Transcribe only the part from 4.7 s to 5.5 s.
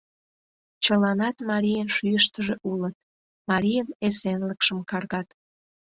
каргат.